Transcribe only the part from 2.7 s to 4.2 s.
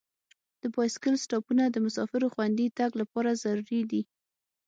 تګ لپاره ضروري دي.